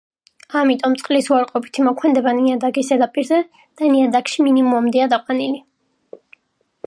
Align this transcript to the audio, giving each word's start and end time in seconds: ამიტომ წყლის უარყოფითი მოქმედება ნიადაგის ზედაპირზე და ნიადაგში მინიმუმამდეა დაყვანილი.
ამიტომ 0.59 0.93
წყლის 1.01 1.27
უარყოფითი 1.33 1.83
მოქმედება 1.87 2.33
ნიადაგის 2.39 2.89
ზედაპირზე 2.93 3.41
და 3.81 3.91
ნიადაგში 3.97 4.45
მინიმუმამდეა 4.49 5.11
დაყვანილი. 5.13 5.61